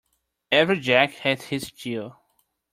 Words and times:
Every 0.51 0.79
Jack 0.79 1.11
has 1.11 1.43
his 1.43 1.69
Jill. 1.69 2.19